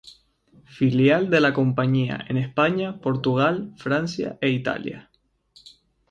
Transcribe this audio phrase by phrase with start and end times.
[0.65, 5.11] Filial de la compañía en España, Portugal, Francia e Italia.